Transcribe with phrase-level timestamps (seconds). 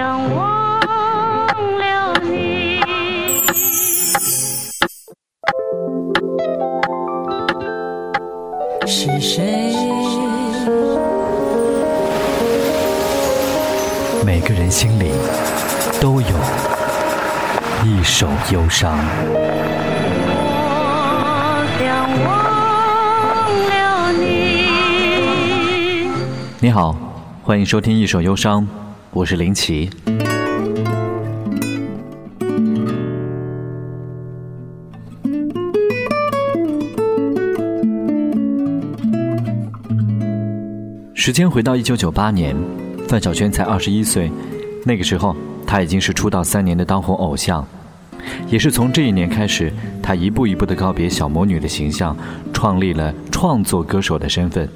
[0.00, 1.46] 两忘
[1.78, 2.80] 了你。
[8.86, 9.74] 是谁？
[14.24, 15.12] 每个人心里
[16.00, 16.28] 都有
[17.84, 18.96] 一首忧伤。
[20.32, 22.32] 我想忘
[23.68, 24.24] 了你。
[26.58, 26.96] 你好，
[27.42, 28.62] 欢迎收听《一首忧伤》，
[29.12, 29.90] 我是林奇。
[41.12, 42.56] 时间回到一九九八年，
[43.08, 44.30] 范晓萱才二十一岁，
[44.84, 45.34] 那个时候
[45.66, 47.66] 她已经是出道三年的当红偶像，
[48.48, 52.16] 也是从这一年开始，她一步一步的告别小魔女的形象，
[52.52, 54.68] 创立了创作歌手的身份。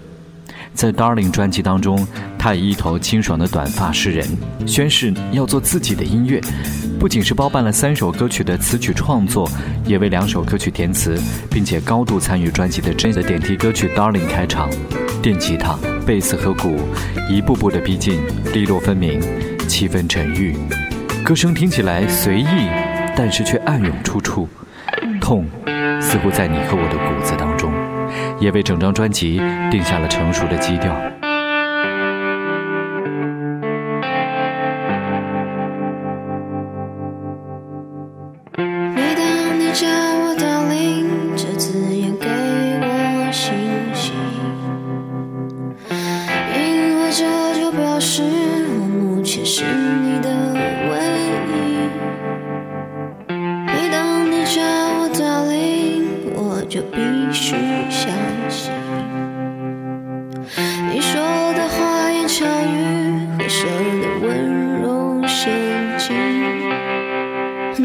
[0.74, 2.06] 在《Darling》专辑当中，
[2.36, 4.26] 她以一头清爽的短发示人，
[4.66, 6.40] 宣誓要做自己的音乐。
[6.98, 9.48] 不仅是包办了三首歌曲的词曲创作，
[9.84, 11.18] 也为两首歌曲填词，
[11.50, 14.68] 并且高度参与专辑的真的点题歌曲《Darling》开场，
[15.22, 16.76] 电吉他、贝斯和鼓
[17.30, 18.20] 一步步的逼近，
[18.52, 19.20] 利落分明，
[19.68, 20.56] 气氛沉郁，
[21.22, 22.46] 歌声听起来随意，
[23.16, 24.48] 但是却暗涌出处，
[25.20, 25.46] 痛
[26.00, 27.43] 似乎在你和我的骨子当。
[28.40, 29.40] 也为整张专辑
[29.70, 31.23] 定下了成熟的基调。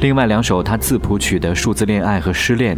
[0.00, 2.74] 另外两首他自谱曲的《数字恋爱》和《失恋》，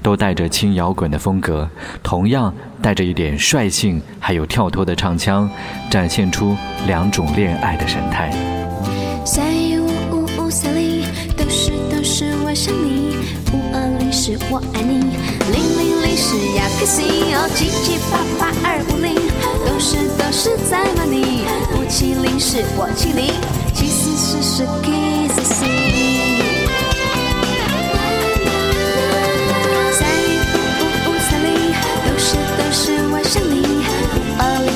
[0.00, 1.68] 都带着轻摇滚的风格，
[2.00, 5.50] 同样带着一点率性，还有跳脱的唱腔，
[5.90, 6.56] 展现出
[6.86, 8.30] 两种恋爱的神态。
[9.24, 11.04] 三一五五五三零，
[11.36, 13.16] 都是都是我想你，
[13.52, 15.00] 五二零是我爱你，
[15.50, 19.12] 零零零是亚克西哦，七七八八二五零，
[19.66, 21.42] 都是都是在骂你，
[21.76, 23.32] 五七零是我亲你，
[23.74, 25.09] 七四四是 K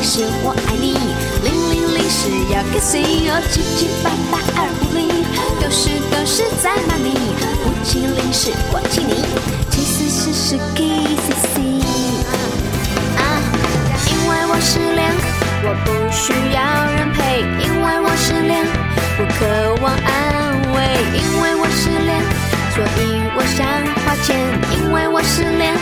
[0.05, 0.93] 是我爱你。
[1.43, 3.01] 零零零是要开心
[3.33, 5.09] 哦，七七八八二五零，
[5.59, 7.17] 都是都是在骂你。
[7.65, 9.25] 五七零是我亲你，
[9.71, 11.57] 七四四是 kiss
[13.17, 13.41] 啊，
[14.07, 15.09] 因为我失恋，
[15.65, 16.61] 我不需要
[16.93, 18.61] 人陪，因为我失恋，
[19.17, 20.05] 不渴望安
[20.77, 22.21] 慰，因为我失恋，
[22.75, 23.65] 所以我想
[24.05, 24.37] 花钱，
[24.77, 25.75] 因为我失恋，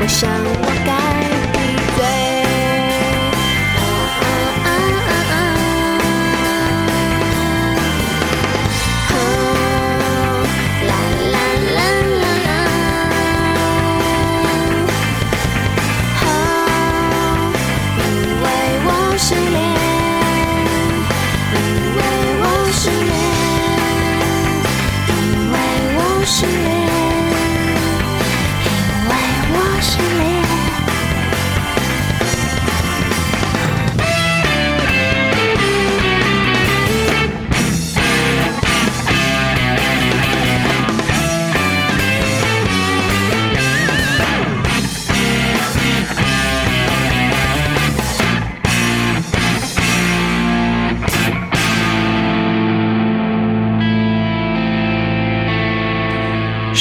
[0.00, 1.33] 我想我该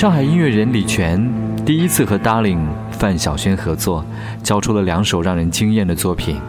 [0.03, 1.31] 上海音乐人李泉
[1.65, 2.59] 第一次和 Darling
[2.91, 4.03] 范晓萱合作，
[4.43, 6.41] 交出了两首让人惊艳的作品。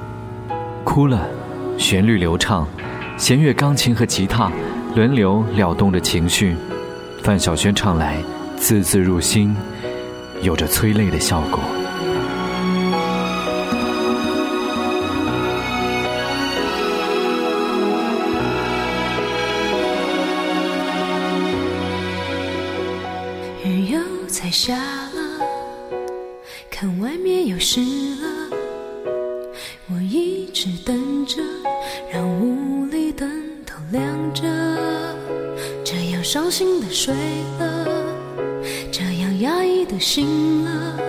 [0.82, 1.24] 哭了，
[1.78, 2.66] 旋律流畅，
[3.16, 4.50] 弦乐、钢琴和吉他
[4.96, 6.56] 轮流撩动着情绪，
[7.22, 8.16] 范晓萱唱来
[8.56, 9.54] 字字入心，
[10.42, 11.60] 有着催泪的效果。
[24.54, 25.44] 下了，
[26.70, 28.56] 看外面又湿了。
[29.88, 31.42] 我一直等着，
[32.08, 33.28] 让屋里灯
[33.66, 34.42] 都亮着，
[35.84, 37.12] 这样伤心的睡
[37.58, 37.84] 了，
[38.92, 41.00] 这样压抑的醒了，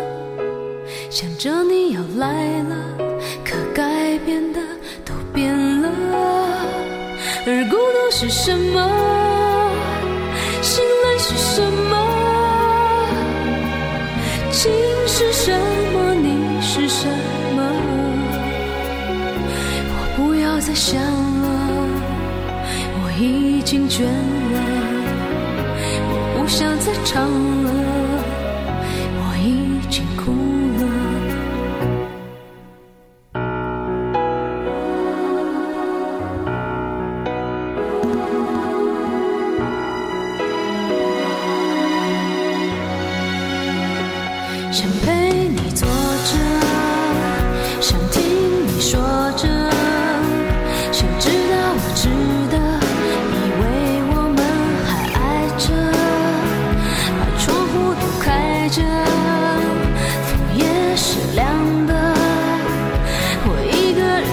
[1.11, 2.97] 想着你要来了，
[3.45, 4.59] 可该变的
[5.05, 5.91] 都变了，
[7.45, 9.14] 而孤独是什么？
[23.65, 24.07] 经倦了，
[26.07, 27.27] 我不想再唱
[27.63, 27.69] 了，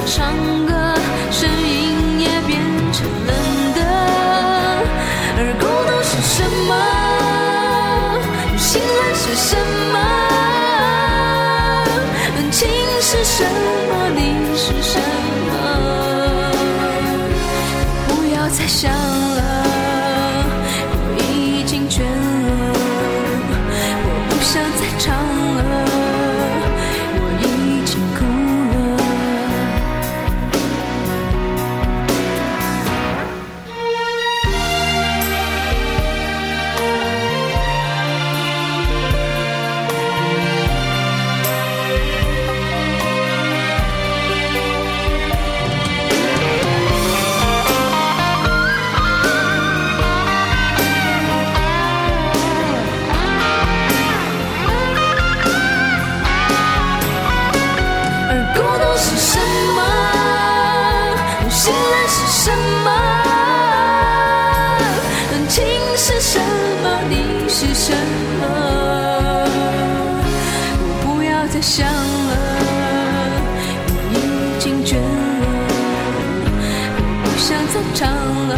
[0.05, 0.82] 唱歌，
[62.63, 62.91] 什么？
[65.49, 65.65] 情
[65.97, 66.39] 是什
[66.83, 66.87] 么？
[67.11, 67.15] 你
[67.49, 67.93] 是什
[68.41, 68.43] 么？
[70.81, 72.33] 我不要再想了，
[73.89, 74.17] 我已
[74.59, 75.01] 经倦了，
[76.97, 78.01] 我不想再唱
[78.49, 78.53] 了，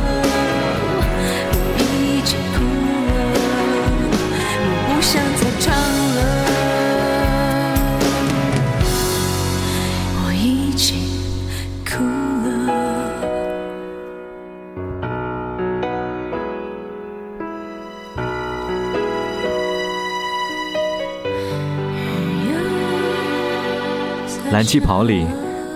[24.54, 25.26] 蓝旗袍里，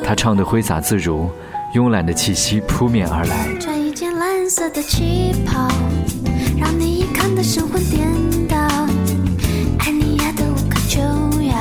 [0.05, 1.29] 他唱得挥洒自如，
[1.75, 3.53] 慵懒的气息扑面而来。
[3.59, 5.67] 穿一件蓝色的旗袍，
[6.57, 8.09] 让你看得神魂颠
[8.47, 8.57] 倒。
[9.81, 11.01] 爱你爱得无可救
[11.43, 11.57] 药，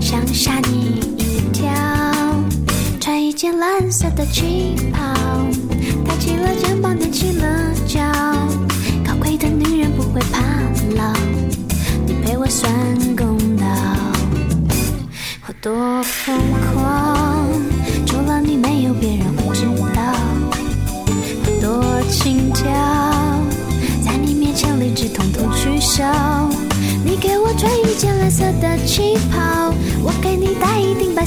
[0.00, 1.68] 想吓你一跳。
[3.00, 5.02] 穿一件蓝色的旗袍，
[6.06, 7.71] 抬起了肩膀，踮起了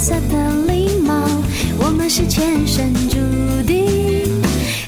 [0.06, 1.16] 色的礼帽。
[1.80, 3.18] 我们是前生注
[3.66, 4.40] 定，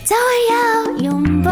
[0.04, 1.52] 早晚要拥抱。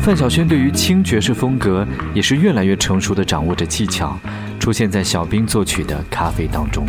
[0.00, 4.18] 范晓萱对于轻爵士风格也是越来越成熟的掌握着技巧，
[4.58, 6.86] 出现在小兵作曲的《咖啡》当中。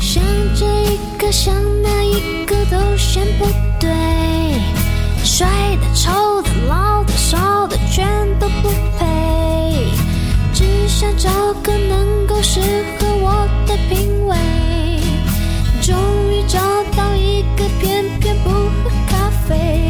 [0.00, 0.22] 想
[0.54, 3.44] 这一个想那一个都嫌不
[3.78, 3.90] 对，
[5.22, 8.08] 帅的、丑的、老的、少的全
[8.40, 9.90] 都不配，
[10.54, 11.28] 只想找
[11.62, 12.60] 个能够适
[12.98, 14.34] 合我的品味。
[15.86, 15.96] 终
[16.32, 16.58] 于找
[16.96, 19.85] 到一个偏偏不喝咖啡。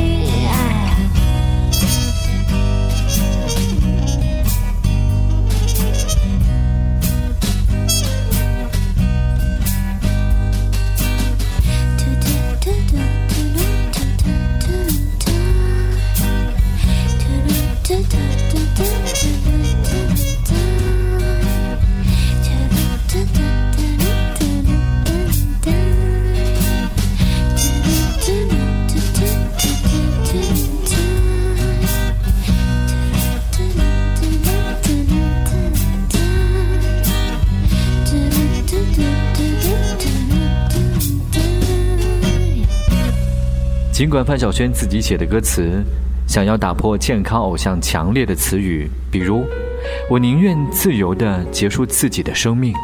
[43.97, 45.83] 尽管范晓萱自己写的歌词
[46.29, 49.43] 想要打破健康偶像强烈的词语，比如
[50.11, 52.75] “我宁愿自由地结束自己的生命”，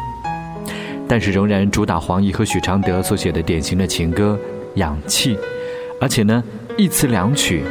[1.07, 4.39] 但是仍然主打黄奕和许常德所写的典型的情歌
[4.79, 5.35] 《氧气》，
[6.01, 6.43] 而且呢
[6.77, 7.61] 一词两曲，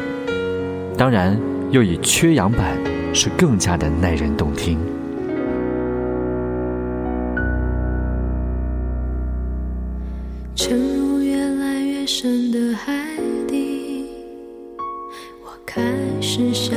[0.97, 1.37] 当然
[1.73, 2.79] 又以缺氧版
[3.13, 4.79] 是更加的耐人动听。
[12.07, 12.93] 深的海
[13.47, 14.07] 底，
[15.45, 15.81] 我开
[16.21, 16.75] 始想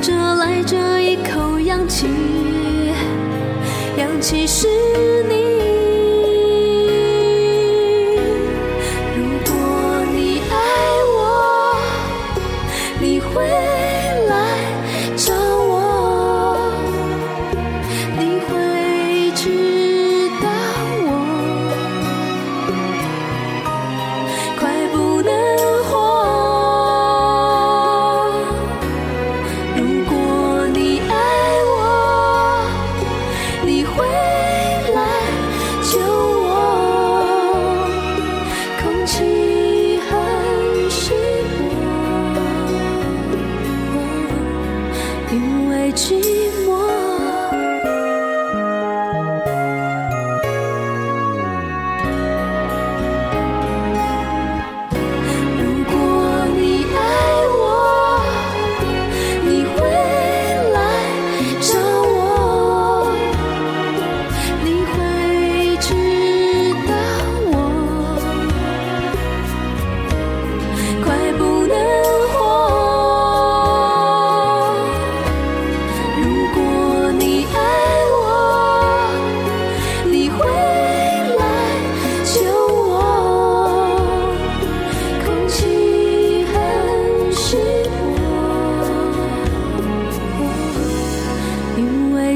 [0.00, 2.06] 着来这一口氧气，
[3.98, 4.66] 氧气是
[5.28, 5.39] 你。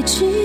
[0.05, 0.44] 去